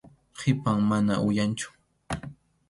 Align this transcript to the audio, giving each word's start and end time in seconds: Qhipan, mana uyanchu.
Qhipan, 0.37 0.79
mana 0.91 1.15
uyanchu. 1.27 1.69